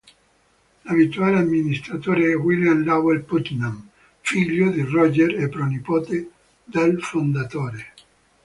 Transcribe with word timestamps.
L'attuale 0.85 1.37
amministratore 1.37 2.31
è 2.31 2.35
William 2.35 2.81
Lowell 2.83 3.23
Putnam, 3.23 3.87
figlio 4.21 4.71
di 4.71 4.81
Roger 4.81 5.37
e 5.39 5.47
pronipote 5.47 6.31
del 6.63 6.99
fondatore. 7.03 7.93